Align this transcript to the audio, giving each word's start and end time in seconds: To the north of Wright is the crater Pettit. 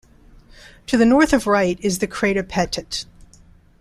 To 0.87 0.97
the 0.97 1.05
north 1.05 1.31
of 1.31 1.45
Wright 1.45 1.77
is 1.79 1.99
the 1.99 2.07
crater 2.07 2.41
Pettit. 2.41 3.05